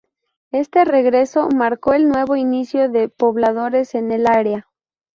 [0.51, 4.67] Este regreso marcó el nuevo inicio de pobladores en el área.